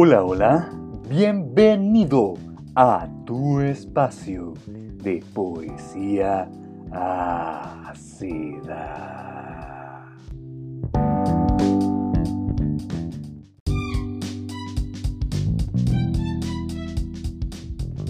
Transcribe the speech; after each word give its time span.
Hola, 0.00 0.22
hola, 0.22 0.70
bienvenido 1.10 2.34
a 2.76 3.08
tu 3.26 3.58
espacio 3.58 4.54
de 4.68 5.24
poesía 5.34 6.48
ácida. 7.82 8.46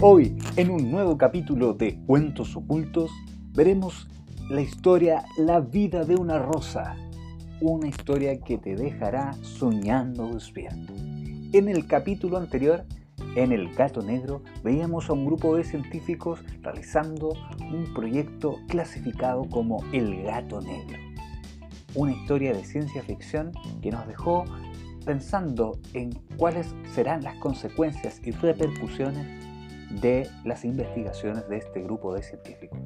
Hoy, 0.03 0.37
en 0.57 0.71
un 0.71 0.91
nuevo 0.91 1.17
capítulo 1.17 1.73
de 1.73 1.99
Cuentos 2.05 2.55
Ocultos, 2.55 3.11
veremos 3.55 4.11
la 4.51 4.61
historia 4.61 5.25
La 5.39 5.61
vida 5.61 6.05
de 6.05 6.17
una 6.17 6.39
rosa, 6.39 6.97
una 7.63 7.89
historia 7.89 8.39
que 8.41 8.59
te 8.59 8.77
dejará 8.77 9.33
soñando 9.41 10.35
despierto. 10.35 11.08
En 11.53 11.67
el 11.71 11.87
capítulo 11.87 12.37
anterior, 12.37 12.85
en 13.35 13.53
El 13.53 13.75
Gato 13.75 14.03
Negro, 14.03 14.43
veíamos 14.63 15.09
a 15.09 15.15
un 15.15 15.25
grupo 15.25 15.57
de 15.57 15.65
científicos 15.65 16.41
realizando 16.61 17.31
un 17.73 17.95
proyecto 17.95 18.57
clasificado 18.69 19.49
como 19.49 19.83
El 19.95 20.25
Gato 20.25 20.61
Negro. 20.61 20.99
Una 21.95 22.13
historia 22.13 22.53
de 22.53 22.65
ciencia 22.65 23.03
ficción 23.03 23.53
que 23.81 23.91
nos 23.91 24.07
dejó 24.07 24.45
pensando 25.07 25.79
en 25.95 26.11
cuáles 26.37 26.75
serán 26.95 27.23
las 27.23 27.39
consecuencias 27.39 28.21
y 28.23 28.31
repercusiones 28.33 29.27
de 30.03 30.29
las 30.45 30.67
investigaciones 30.67 31.49
de 31.49 31.57
este 31.57 31.81
grupo 31.81 32.13
de 32.13 32.23
científicos. 32.23 32.79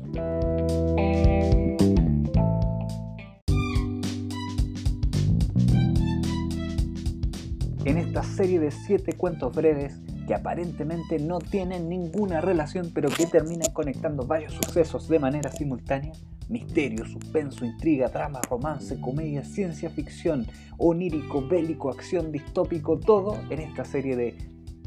En 7.84 7.98
esta 7.98 8.22
serie 8.22 8.60
de 8.60 8.70
siete 8.70 9.14
cuentos 9.14 9.54
breves 9.54 10.00
que 10.26 10.34
aparentemente 10.34 11.18
no 11.18 11.40
tienen 11.40 11.88
ninguna 11.88 12.40
relación 12.40 12.92
pero 12.94 13.08
que 13.08 13.26
terminan 13.26 13.72
conectando 13.72 14.24
varios 14.24 14.52
sucesos 14.52 15.08
de 15.08 15.18
manera 15.18 15.50
simultánea. 15.50 16.12
Misterio, 16.48 17.04
suspenso, 17.06 17.64
intriga, 17.64 18.08
drama, 18.08 18.40
romance, 18.48 19.00
comedia, 19.00 19.42
ciencia 19.42 19.90
ficción, 19.90 20.46
onírico, 20.78 21.46
bélico, 21.46 21.90
acción, 21.90 22.30
distópico, 22.30 22.98
todo 22.98 23.38
en 23.50 23.60
esta 23.60 23.84
serie 23.84 24.16
de 24.16 24.36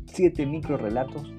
siete 0.06 0.46
microrelatos 0.46 1.34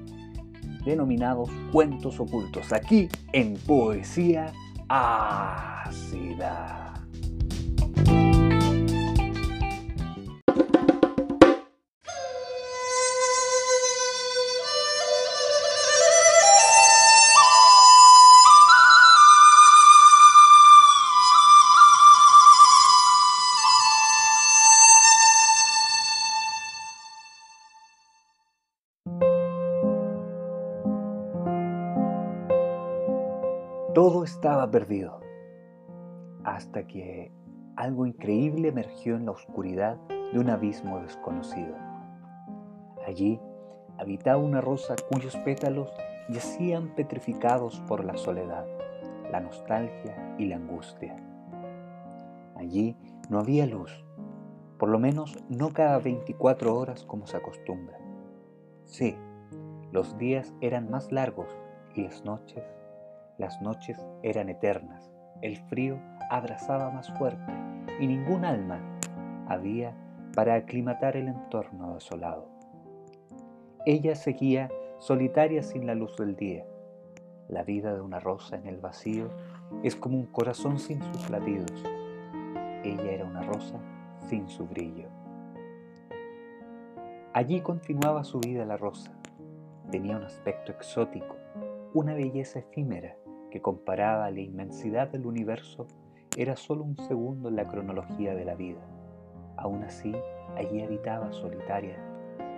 denominados 0.85 1.49
cuentos 1.71 2.19
ocultos, 2.19 2.71
aquí 2.71 3.09
en 3.33 3.55
Poesía 3.55 4.53
Ácida. 4.87 5.73
Todo 33.97 34.23
estaba 34.23 34.69
perdido, 34.69 35.21
hasta 36.43 36.85
que 36.85 37.31
algo 37.75 38.05
increíble 38.05 38.67
emergió 38.67 39.15
en 39.15 39.25
la 39.25 39.31
oscuridad 39.31 39.97
de 40.31 40.39
un 40.39 40.51
abismo 40.51 40.99
desconocido. 40.99 41.73
Allí 43.07 43.41
habitaba 43.97 44.37
una 44.37 44.61
rosa 44.61 44.95
cuyos 45.11 45.35
pétalos 45.37 45.91
yacían 46.29 46.93
petrificados 46.93 47.79
por 47.87 48.05
la 48.05 48.15
soledad, 48.17 48.67
la 49.31 49.39
nostalgia 49.39 50.35
y 50.37 50.45
la 50.45 50.57
angustia. 50.57 51.15
Allí 52.55 52.95
no 53.31 53.39
había 53.39 53.65
luz, 53.65 54.05
por 54.77 54.89
lo 54.89 54.99
menos 54.99 55.43
no 55.49 55.73
cada 55.73 55.97
24 55.97 56.77
horas 56.77 57.03
como 57.03 57.25
se 57.25 57.37
acostumbra. 57.37 57.97
Sí, 58.85 59.17
los 59.91 60.15
días 60.19 60.53
eran 60.61 60.91
más 60.91 61.11
largos 61.11 61.49
y 61.95 62.03
las 62.03 62.23
noches 62.23 62.76
las 63.37 63.61
noches 63.61 64.03
eran 64.23 64.49
eternas, 64.49 65.11
el 65.41 65.57
frío 65.57 65.99
abrazaba 66.29 66.89
más 66.89 67.11
fuerte 67.17 67.53
y 67.99 68.07
ningún 68.07 68.45
alma 68.45 68.79
había 69.47 69.93
para 70.33 70.55
aclimatar 70.55 71.15
el 71.15 71.27
entorno 71.27 71.93
desolado. 71.93 72.47
Ella 73.85 74.15
seguía 74.15 74.69
solitaria 74.97 75.61
sin 75.61 75.85
la 75.85 75.95
luz 75.95 76.17
del 76.17 76.35
día. 76.35 76.65
La 77.47 77.63
vida 77.63 77.93
de 77.93 78.01
una 78.01 78.19
rosa 78.19 78.55
en 78.55 78.67
el 78.67 78.77
vacío 78.77 79.29
es 79.83 79.95
como 79.95 80.17
un 80.17 80.25
corazón 80.25 80.79
sin 80.79 81.01
sus 81.01 81.29
latidos. 81.29 81.71
Ella 82.83 83.11
era 83.11 83.25
una 83.25 83.43
rosa 83.43 83.79
sin 84.27 84.49
su 84.49 84.65
brillo. 84.65 85.07
Allí 87.33 87.61
continuaba 87.61 88.23
su 88.23 88.39
vida 88.39 88.65
la 88.65 88.77
rosa. 88.77 89.11
Tenía 89.91 90.17
un 90.17 90.23
aspecto 90.23 90.71
exótico, 90.71 91.35
una 91.93 92.13
belleza 92.15 92.59
efímera 92.59 93.15
que 93.57 93.61
comparada 93.63 94.25
a 94.25 94.31
la 94.31 94.39
inmensidad 94.39 95.07
del 95.07 95.25
universo 95.25 95.87
era 96.35 96.55
solo 96.55 96.83
un 96.83 96.95
segundo 96.95 97.49
en 97.49 97.55
la 97.55 97.67
cronología 97.67 98.35
de 98.35 98.45
la 98.45 98.53
vida. 98.53 98.81
Aún 99.55 99.83
así, 99.83 100.15
allí 100.55 100.83
habitaba 100.83 101.31
solitaria 101.31 101.97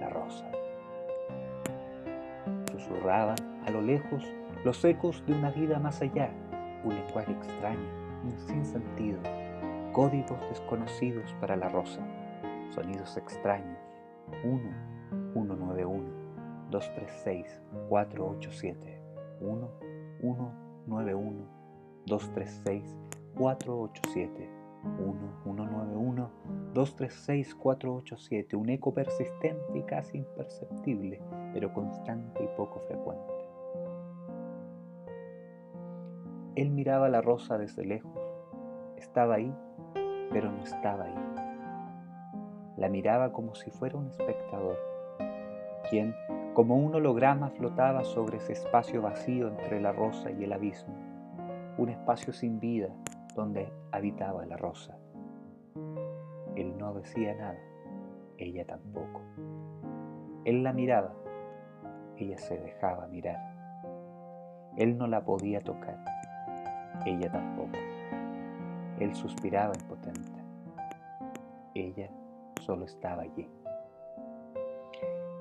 la 0.02 0.10
rosa. 0.10 0.46
Susurraban 2.70 3.38
a 3.66 3.72
lo 3.72 3.82
lejos 3.82 4.26
los 4.66 4.84
ecos 4.84 5.26
de 5.26 5.32
una 5.32 5.52
vida 5.52 5.80
más 5.80 6.02
allá, 6.02 6.32
un 6.84 6.96
lenguaje 6.96 7.32
extraño, 7.32 7.90
un 8.26 8.38
sinsentido, 8.38 9.20
códigos 9.94 10.42
desconocidos 10.50 11.34
para 11.40 11.56
la 11.56 11.70
rosa, 11.70 12.02
sonidos 12.72 13.16
extraños, 13.16 13.80
1, 14.44 15.32
191, 15.32 16.04
236, 16.70 17.62
487, 17.88 19.02
1, 19.40 19.70
1, 20.24 20.69
91 20.88 21.46
236 22.06 22.98
487 23.36 24.50
1191 24.84 26.32
236 26.74 27.56
487 27.56 28.56
un 28.56 28.70
eco 28.70 28.94
persistente 28.94 29.78
y 29.78 29.84
casi 29.84 30.18
imperceptible, 30.20 31.22
pero 31.54 31.74
constante 31.74 32.44
y 32.44 32.48
poco 32.56 32.80
frecuente. 32.82 33.34
Él 36.56 36.72
miraba 36.72 37.10
la 37.10 37.22
rosa 37.22 37.58
desde 37.58 37.86
lejos. 37.86 38.12
Estaba 38.98 39.36
ahí, 39.36 39.54
pero 40.32 40.52
no 40.52 40.64
estaba 40.64 41.06
ahí. 41.06 41.16
La 42.78 42.90
miraba 42.90 43.32
como 43.32 43.56
si 43.56 43.72
fuera 43.72 43.98
un 43.98 44.08
espectador, 44.08 44.78
quien 45.90 46.14
como 46.54 46.76
un 46.76 46.96
holograma 46.96 47.50
flotaba 47.50 48.04
sobre 48.04 48.38
ese 48.38 48.54
espacio 48.54 49.02
vacío 49.02 49.48
entre 49.48 49.80
la 49.80 49.92
rosa 49.92 50.32
y 50.32 50.44
el 50.44 50.54
abismo, 50.54 50.96
un 51.78 51.90
espacio 51.90 52.34
sin 52.34 52.60
vida 52.60 52.90
donde 53.36 53.72
habitaba 53.92 54.46
la 54.46 54.58
rosa. 54.58 54.98
Él 56.56 56.78
no 56.78 56.94
decía 56.94 57.36
nada, 57.36 57.60
ella 58.38 58.66
tampoco. 58.66 59.22
Él 60.46 60.64
la 60.64 60.74
miraba, 60.74 61.14
ella 62.18 62.38
se 62.38 62.58
dejaba 62.58 63.08
mirar. 63.08 63.38
Él 64.78 64.98
no 64.98 65.08
la 65.08 65.24
podía 65.24 65.62
tocar, 65.62 65.98
ella 67.06 67.32
tampoco. 67.32 67.78
Él 69.00 69.14
suspiraba 69.16 69.74
impotente. 69.80 70.40
Ella 71.74 72.10
solo 72.62 72.86
estaba 72.86 73.22
allí. 73.22 73.48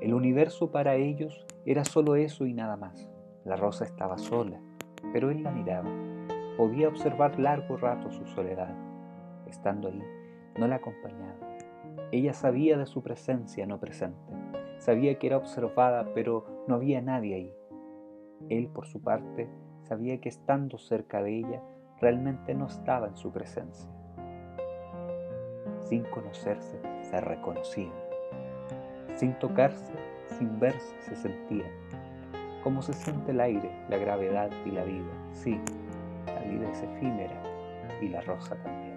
El 0.00 0.14
universo 0.14 0.70
para 0.70 0.94
ellos 0.94 1.44
era 1.66 1.84
solo 1.84 2.14
eso 2.14 2.46
y 2.46 2.54
nada 2.54 2.76
más. 2.76 3.10
La 3.44 3.56
rosa 3.56 3.84
estaba 3.84 4.16
sola, 4.16 4.60
pero 5.12 5.30
él 5.30 5.42
la 5.42 5.50
miraba. 5.50 5.90
Podía 6.56 6.88
observar 6.88 7.38
largo 7.40 7.76
rato 7.76 8.10
su 8.10 8.24
soledad. 8.26 8.74
Estando 9.46 9.88
ahí, 9.88 10.02
no 10.56 10.68
la 10.68 10.76
acompañaba. 10.76 11.36
Ella 12.12 12.32
sabía 12.32 12.78
de 12.78 12.86
su 12.86 13.02
presencia 13.02 13.66
no 13.66 13.80
presente. 13.80 14.32
Sabía 14.78 15.18
que 15.18 15.26
era 15.26 15.36
observada, 15.36 16.12
pero 16.14 16.64
no 16.68 16.76
había 16.76 17.02
nadie 17.02 17.34
ahí. 17.34 17.52
Él, 18.48 18.68
por 18.68 18.86
su 18.86 19.02
parte, 19.02 19.48
sabía 19.82 20.20
que 20.20 20.28
estando 20.28 20.78
cerca 20.78 21.22
de 21.22 21.38
ella, 21.38 21.62
realmente 22.00 22.54
no 22.54 22.66
estaba 22.66 23.08
en 23.08 23.16
su 23.16 23.32
presencia. 23.32 23.90
Sin 25.80 26.04
conocerse, 26.04 26.80
se 27.02 27.20
reconocían. 27.20 28.07
Sin 29.18 29.36
tocarse, 29.40 29.92
sin 30.38 30.60
verse, 30.60 30.94
se 31.00 31.16
sentía. 31.16 31.64
Como 32.62 32.82
se 32.82 32.92
siente 32.92 33.32
el 33.32 33.40
aire, 33.40 33.68
la 33.88 33.96
gravedad 33.96 34.48
y 34.64 34.70
la 34.70 34.84
vida. 34.84 35.10
Sí, 35.32 35.60
la 36.24 36.40
vida 36.42 36.70
es 36.70 36.80
efímera 36.84 37.42
y 38.00 38.10
la 38.10 38.20
rosa 38.20 38.54
también. 38.62 38.96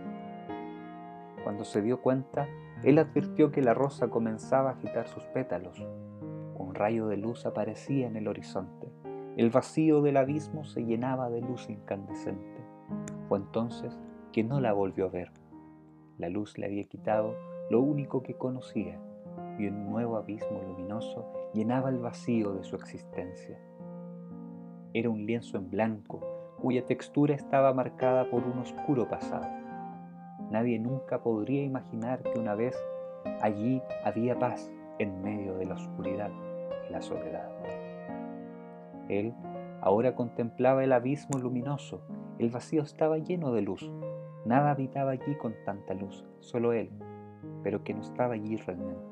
Cuando 1.44 1.66
se 1.66 1.82
dio 1.82 2.04
cuenta, 2.04 2.48
él 2.84 3.00
advirtió 3.00 3.52
que 3.52 3.64
la 3.64 3.74
rosa 3.74 4.10
comenzaba 4.10 4.70
a 4.70 4.74
agitar 4.74 5.08
sus 5.08 5.24
pétalos. 5.24 5.84
Un 6.56 6.76
rayo 6.76 7.08
de 7.08 7.18
luz 7.18 7.48
aparecía 7.48 8.06
en 8.06 8.16
el 8.16 8.28
horizonte. 8.28 8.94
El 9.38 9.50
vacío 9.50 10.04
del 10.04 10.18
abismo 10.18 10.66
se 10.66 10.86
llenaba 10.86 11.32
de 11.32 11.42
luz 11.42 11.68
incandescente. 11.68 12.64
Fue 13.28 13.40
entonces 13.40 13.98
que 14.32 14.44
no 14.44 14.60
la 14.60 14.72
volvió 14.72 15.06
a 15.06 15.10
ver. 15.10 15.32
La 16.20 16.30
luz 16.30 16.60
le 16.60 16.68
había 16.68 16.84
quitado 16.84 17.34
lo 17.72 17.80
único 17.80 18.22
que 18.22 18.36
conocía 18.36 19.00
y 19.62 19.68
un 19.68 19.92
nuevo 19.92 20.18
abismo 20.18 20.60
luminoso 20.60 21.24
llenaba 21.54 21.90
el 21.90 22.00
vacío 22.00 22.54
de 22.54 22.64
su 22.64 22.76
existencia. 22.76 23.60
Era 24.94 25.10
un 25.10 25.26
lienzo 25.26 25.58
en 25.58 25.70
blanco 25.70 26.20
cuya 26.60 26.86
textura 26.86 27.36
estaba 27.36 27.74
marcada 27.74 28.30
por 28.30 28.44
un 28.44 28.58
oscuro 28.60 29.08
pasado. 29.08 29.48
Nadie 30.50 30.80
nunca 30.80 31.22
podría 31.22 31.64
imaginar 31.64 32.24
que 32.24 32.40
una 32.40 32.56
vez 32.56 32.76
allí 33.42 33.82
había 34.04 34.38
paz 34.38 34.72
en 34.98 35.22
medio 35.22 35.56
de 35.58 35.66
la 35.66 35.76
oscuridad 35.76 36.32
y 36.90 36.92
la 36.92 37.02
soledad. 37.02 37.50
Él 39.10 39.34
ahora 39.82 40.16
contemplaba 40.16 40.84
el 40.84 40.92
abismo 40.92 41.40
luminoso, 41.40 42.02
el 42.40 42.50
vacío 42.50 42.82
estaba 42.82 43.18
lleno 43.20 43.52
de 43.52 43.62
luz, 43.62 43.92
nada 44.46 44.72
habitaba 44.72 45.12
allí 45.12 45.36
con 45.36 45.54
tanta 45.66 45.94
luz, 45.94 46.26
solo 46.40 46.74
él, 46.74 46.90
pero 47.64 47.84
que 47.84 47.94
no 47.94 48.02
estaba 48.02 48.34
allí 48.34 48.58
realmente. 48.58 49.11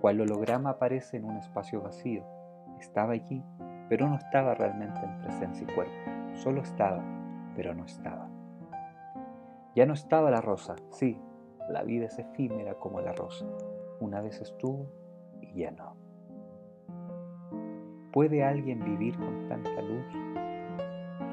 Cual 0.00 0.20
holograma 0.20 0.70
aparece 0.70 1.18
en 1.18 1.24
un 1.26 1.36
espacio 1.36 1.82
vacío, 1.82 2.24
estaba 2.78 3.12
allí, 3.12 3.44
pero 3.88 4.08
no 4.08 4.16
estaba 4.16 4.54
realmente 4.54 5.00
en 5.04 5.18
presencia 5.20 5.66
y 5.68 5.74
cuerpo, 5.74 5.92
solo 6.36 6.62
estaba, 6.62 7.04
pero 7.54 7.74
no 7.74 7.84
estaba. 7.84 8.28
Ya 9.74 9.84
no 9.84 9.92
estaba 9.92 10.30
la 10.30 10.40
rosa, 10.40 10.76
sí, 10.90 11.20
la 11.68 11.82
vida 11.82 12.06
es 12.06 12.18
efímera 12.18 12.74
como 12.74 13.00
la 13.00 13.12
rosa, 13.12 13.44
una 14.00 14.20
vez 14.22 14.40
estuvo 14.40 14.86
y 15.42 15.60
ya 15.60 15.70
no. 15.70 15.96
¿Puede 18.12 18.42
alguien 18.42 18.82
vivir 18.82 19.16
con 19.16 19.48
tanta 19.48 19.82
luz? 19.82 20.04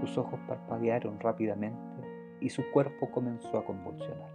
Sus 0.02 0.18
ojos 0.18 0.40
parpadearon 0.48 1.20
rápidamente 1.20 2.38
y 2.40 2.50
su 2.50 2.64
cuerpo 2.72 3.10
comenzó 3.10 3.58
a 3.58 3.66
convulsionar. 3.66 4.30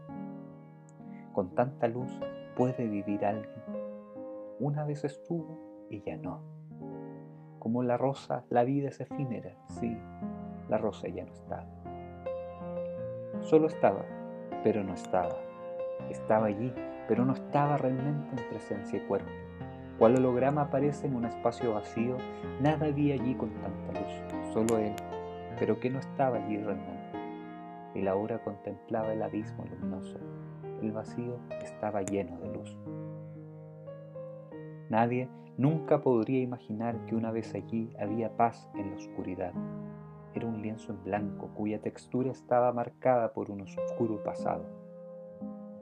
Con 1.33 1.55
tanta 1.55 1.87
luz 1.87 2.11
puede 2.57 2.89
vivir 2.89 3.25
alguien. 3.25 3.82
Una 4.63 4.85
vez 4.85 5.03
estuvo 5.03 5.59
y 5.91 6.03
ya 6.03 6.17
no. 6.17 6.41
Como 7.59 7.83
la 7.83 7.97
rosa, 7.97 8.45
la 8.49 8.63
vida 8.63 8.91
es 8.91 9.01
efímera, 9.01 9.57
sí, 9.67 9.99
la 10.69 10.79
rosa 10.79 11.09
ya 11.09 11.25
no 11.25 11.33
estaba. 11.33 11.67
Solo 13.41 13.67
estaba, 13.67 14.05
pero 14.63 14.85
no 14.85 14.95
estaba. 14.95 15.35
Estaba 16.11 16.47
allí, 16.47 16.73
pero 17.09 17.25
no 17.25 17.33
estaba 17.33 17.77
realmente 17.77 18.41
en 18.41 18.51
presencia 18.51 19.01
y 19.01 19.07
cuerpo. 19.09 19.33
Cual 19.99 20.15
holograma 20.19 20.63
aparece 20.63 21.09
en 21.09 21.17
un 21.17 21.25
espacio 21.25 21.75
vacío, 21.75 22.17
nada 22.61 22.87
había 22.87 23.15
allí 23.15 23.35
con 23.35 23.51
tanta 23.55 24.01
luz, 24.01 24.53
solo 24.53 24.79
él, 24.79 24.95
pero 25.59 25.81
que 25.81 25.91
no 25.91 25.99
estaba 25.99 26.37
allí 26.37 26.59
realmente. 26.59 27.19
Él 27.97 28.07
ahora 28.07 28.39
contemplaba 28.39 29.13
el 29.13 29.25
abismo 29.25 29.65
luminoso. 29.65 30.21
El 30.81 30.93
vacío 30.93 31.41
estaba 31.65 32.03
lleno 32.03 32.39
de 32.39 32.53
luz. 32.53 32.79
Nadie 34.93 35.31
nunca 35.57 36.03
podría 36.03 36.41
imaginar 36.41 37.07
que 37.07 37.17
una 37.17 37.31
vez 37.31 37.55
allí 37.55 37.89
había 37.99 38.37
paz 38.37 38.69
en 38.75 38.91
la 38.91 38.97
oscuridad. 38.97 39.53
Era 40.35 40.47
un 40.47 40.61
lienzo 40.61 40.93
en 40.93 41.03
blanco 41.03 41.49
cuya 41.55 41.81
textura 41.81 42.31
estaba 42.31 42.73
marcada 42.73 43.33
por 43.33 43.51
un 43.51 43.63
oscuro 43.63 44.23
pasado 44.23 44.83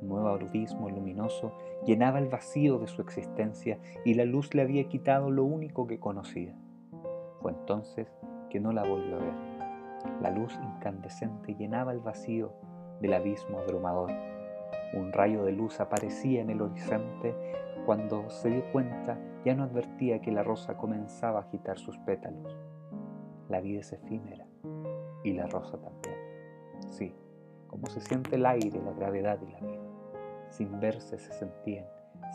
un 0.01 0.09
nuevo 0.09 0.29
abismo 0.29 0.89
luminoso 0.89 1.53
llenaba 1.85 2.19
el 2.19 2.29
vacío 2.29 2.79
de 2.79 2.87
su 2.87 3.03
existencia 3.03 3.79
y 4.05 4.15
la 4.15 4.25
luz 4.25 4.55
le 4.55 4.63
había 4.63 4.89
quitado 4.89 5.31
lo 5.31 5.45
único 5.45 5.87
que 5.87 6.01
conocía. 6.01 6.55
Fue 7.41 7.53
entonces 7.53 8.09
que 8.49 8.61
no 8.61 8.73
la 8.73 8.85
volvió 8.85 9.17
a 9.17 9.19
ver. 9.19 9.35
La 10.23 10.31
luz 10.31 10.59
incandescente 10.63 11.55
llenaba 11.55 11.93
el 11.93 12.01
vacío 12.01 12.53
del 13.01 13.15
abismo 13.15 13.59
abrumador. 13.59 14.11
Un 14.95 15.13
rayo 15.13 15.45
de 15.45 15.53
luz 15.53 15.81
aparecía 15.81 16.41
en 16.41 16.51
el 16.51 16.63
horizonte 16.63 17.35
cuando 17.87 18.29
se 18.31 18.51
dio 18.51 18.73
cuenta 18.73 19.19
ya 19.45 19.55
no 19.55 19.65
advertía 19.65 20.21
que 20.21 20.33
la 20.33 20.43
rosa 20.43 20.77
comenzaba 20.77 21.41
a 21.41 21.43
agitar 21.43 21.79
sus 21.79 21.97
pétalos. 21.99 22.57
La 23.49 23.61
vida 23.61 23.81
es 23.81 23.93
efímera 23.93 24.47
y 25.25 25.33
la 25.33 25.47
rosa 25.47 25.79
también. 25.79 26.17
Sí, 26.89 27.15
como 27.67 27.87
se 27.87 28.01
siente 28.01 28.37
el 28.37 28.47
aire, 28.47 28.81
la 28.83 28.93
gravedad 28.93 29.39
y 29.43 29.53
la 29.53 29.61
vida. 29.61 29.83
Sin 30.51 30.79
verse 30.81 31.19
se 31.19 31.33
sentían, 31.33 31.87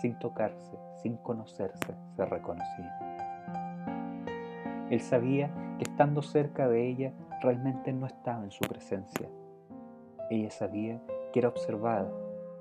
sin 0.01 0.17
tocarse, 0.19 0.77
sin 1.01 1.17
conocerse 1.17 1.95
se 2.15 2.25
reconocían. 2.25 3.15
Él 4.89 5.01
sabía 5.01 5.49
que 5.77 5.83
estando 5.83 6.21
cerca 6.21 6.67
de 6.67 6.87
ella 6.87 7.13
realmente 7.41 7.91
no 7.91 8.05
estaba 8.05 8.43
en 8.43 8.51
su 8.51 8.65
presencia. 8.67 9.29
Ella 10.29 10.49
sabía 10.49 11.01
que 11.31 11.39
era 11.39 11.49
observada, 11.49 12.11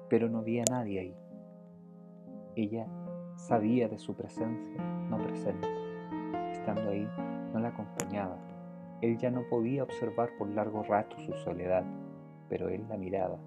pero 0.09 0.29
no 0.29 0.39
había 0.39 0.65
nadie 0.71 1.01
ahí. 1.01 1.17
Ella 2.57 2.87
sabía 3.37 3.89
de 3.89 3.99
su 3.99 4.15
presencia 4.15 4.83
no 5.09 5.19
presente. 5.19 5.69
Estando 6.53 6.91
ahí, 6.91 7.09
no 7.53 7.61
la 7.61 7.69
acompañaba. 7.69 8.37
Él 9.01 9.19
ya 9.19 9.31
no 9.31 9.43
podía 9.49 9.83
observar 9.83 10.31
por 10.39 10.49
largo 10.49 10.83
rato 10.83 11.19
su 11.21 11.33
soledad, 11.35 11.85
pero 12.49 12.69
él 12.69 12.87
la 12.89 12.97
miraba. 12.97 13.39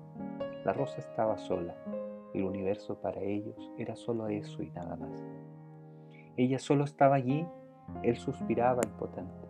La 0.66 0.74
rosa 0.74 1.00
estaba 1.00 1.38
sola. 1.38 1.76
El 2.34 2.44
universo 2.44 3.00
para 3.02 3.22
ellos 3.22 3.72
era 3.78 3.96
solo 3.96 4.28
eso 4.28 4.62
y 4.62 4.70
nada 4.72 4.96
más. 4.96 5.26
Ella 6.36 6.60
solo 6.60 6.84
estaba 6.84 7.16
allí, 7.16 7.48
él 8.04 8.16
suspiraba 8.18 8.82
impotente. 8.86 9.48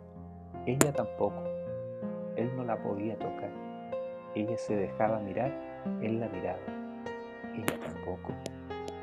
Ella 0.65 0.93
tampoco. 0.93 1.43
Él 2.35 2.55
no 2.55 2.63
la 2.63 2.81
podía 2.81 3.17
tocar. 3.17 3.49
Ella 4.35 4.57
se 4.57 4.75
dejaba 4.75 5.19
mirar, 5.19 5.51
él 6.01 6.19
la 6.19 6.29
miraba. 6.29 6.59
Ella 7.57 7.79
tampoco. 7.79 8.33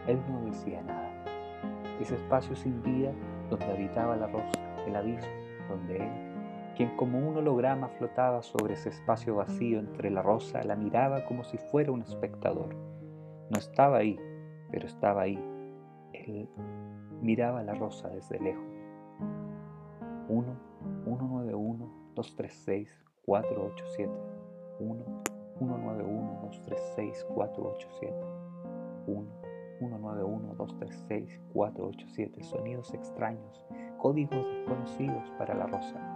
Él 0.07 0.19
no 0.29 0.45
decía 0.47 0.83
nada. 0.83 1.11
Ese 2.01 2.15
espacio 2.15 2.57
sin 2.57 2.83
vida 2.83 3.13
donde 3.51 3.67
habitaba 3.67 4.17
la 4.17 4.27
rosa, 4.27 4.61
el 4.87 4.97
abismo, 4.97 5.29
donde 5.69 5.97
él 5.97 6.35
quien 6.77 6.97
como 6.97 7.19
un 7.19 7.37
holograma 7.37 7.89
flotaba 7.89 8.43
sobre 8.43 8.75
ese 8.75 8.89
espacio 8.89 9.37
vacío 9.37 9.79
entre 9.79 10.11
la 10.11 10.23
rosa, 10.23 10.63
la 10.65 10.75
miraba 10.75 11.25
como 11.25 11.45
si 11.45 11.57
fuera 11.57 11.93
un 11.93 12.03
espectador. 12.03 12.75
No 13.49 13.59
estaba 13.59 13.99
ahí, 13.99 14.19
pero 14.73 14.87
estaba 14.87 15.23
ahí. 15.23 15.39
Él 16.13 16.49
miraba 17.23 17.63
la 17.63 17.75
rosa 17.75 18.09
desde 18.09 18.41
lejos. 18.41 18.65
1 20.29 20.45
191 21.05 22.13
236 22.15 23.05
487 23.25 24.13
1 24.81 25.05
191 25.59 26.41
236 26.43 27.25
487 27.35 28.44
1 29.07 29.27
191 29.79 30.55
236 30.55 31.41
487 31.53 32.43
Sonidos 32.45 32.95
extraños, 32.95 33.67
códigos 33.99 34.47
desconocidos 34.47 35.31
para 35.39 35.55
la 35.55 35.67
rosa 35.67 36.15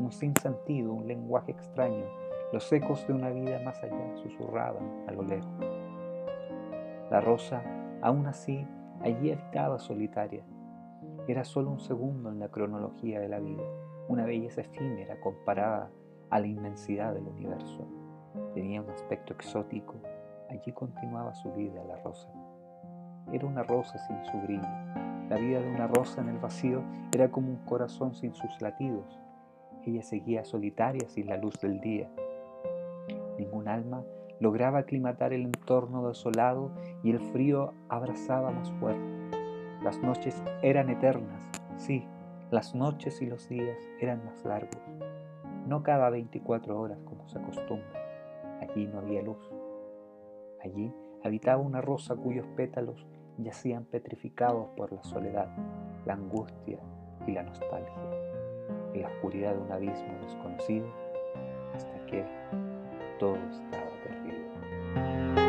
un 0.00 0.12
sinsentido, 0.12 0.92
un 0.92 1.06
lenguaje 1.06 1.52
extraño, 1.52 2.06
los 2.52 2.72
ecos 2.72 3.06
de 3.06 3.12
una 3.12 3.30
vida 3.30 3.60
más 3.64 3.82
allá 3.82 4.16
susurraban 4.16 5.04
a 5.06 5.12
lo 5.12 5.22
lejos. 5.22 5.50
La 7.10 7.20
rosa, 7.20 7.62
aún 8.02 8.26
así, 8.26 8.66
allí 9.00 9.32
habitaba 9.32 9.78
solitaria. 9.78 10.44
Era 11.28 11.44
solo 11.44 11.70
un 11.70 11.80
segundo 11.80 12.30
en 12.30 12.40
la 12.40 12.48
cronología 12.48 13.20
de 13.20 13.28
la 13.28 13.38
vida, 13.38 13.62
una 14.08 14.24
belleza 14.24 14.62
efímera 14.62 15.20
comparada 15.20 15.90
a 16.30 16.40
la 16.40 16.46
inmensidad 16.46 17.14
del 17.14 17.26
universo. 17.26 17.86
Tenía 18.54 18.80
un 18.80 18.90
aspecto 18.90 19.34
exótico. 19.34 19.96
Allí 20.50 20.72
continuaba 20.72 21.34
su 21.34 21.50
vida 21.52 21.82
la 21.84 21.96
rosa. 22.02 22.28
Era 23.32 23.46
una 23.46 23.62
rosa 23.62 23.98
sin 24.06 24.22
su 24.26 24.36
brillo. 24.42 24.68
La 25.30 25.36
vida 25.36 25.60
de 25.60 25.70
una 25.70 25.86
rosa 25.86 26.20
en 26.20 26.28
el 26.28 26.38
vacío 26.38 26.82
era 27.12 27.30
como 27.30 27.48
un 27.48 27.64
corazón 27.64 28.14
sin 28.14 28.34
sus 28.34 28.60
latidos, 28.60 29.20
ella 29.86 30.02
seguía 30.02 30.44
solitaria 30.44 31.08
sin 31.08 31.26
la 31.26 31.36
luz 31.36 31.58
del 31.60 31.80
día. 31.80 32.10
Ningún 33.38 33.68
alma 33.68 34.04
lograba 34.38 34.80
aclimatar 34.80 35.32
el 35.32 35.46
entorno 35.46 36.06
desolado 36.06 36.70
y 37.02 37.10
el 37.10 37.20
frío 37.20 37.72
abrazaba 37.88 38.50
más 38.50 38.70
fuerte. 38.72 39.00
Las 39.82 39.98
noches 40.00 40.42
eran 40.62 40.90
eternas, 40.90 41.48
sí, 41.76 42.06
las 42.50 42.74
noches 42.74 43.22
y 43.22 43.26
los 43.26 43.48
días 43.48 43.78
eran 44.00 44.22
más 44.26 44.44
largos, 44.44 44.82
no 45.66 45.82
cada 45.82 46.10
24 46.10 46.78
horas 46.78 46.98
como 47.04 47.26
se 47.28 47.38
acostumbra. 47.38 47.98
Allí 48.60 48.86
no 48.86 48.98
había 48.98 49.22
luz. 49.22 49.59
Allí 50.62 50.92
habitaba 51.24 51.62
una 51.62 51.80
rosa 51.80 52.14
cuyos 52.16 52.46
pétalos 52.56 53.06
yacían 53.38 53.84
petrificados 53.84 54.68
por 54.76 54.92
la 54.92 55.02
soledad, 55.02 55.48
la 56.04 56.14
angustia 56.14 56.78
y 57.26 57.32
la 57.32 57.42
nostalgia, 57.42 57.94
en 58.94 59.02
la 59.02 59.08
oscuridad 59.08 59.54
de 59.54 59.60
un 59.60 59.72
abismo 59.72 60.18
desconocido, 60.22 60.86
hasta 61.74 62.06
que 62.06 62.24
todo 63.18 63.36
estaba 63.36 63.90
perdido. 64.04 65.39